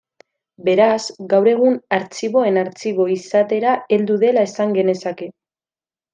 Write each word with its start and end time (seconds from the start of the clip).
Beraz, 0.69 1.01
gaur 1.33 1.49
egun 1.51 1.77
artxiboen 1.97 2.57
artxibo 2.63 3.05
izatera 3.17 3.75
heldu 3.99 4.17
dela 4.25 4.49
esan 4.51 4.75
genezake. 4.81 5.31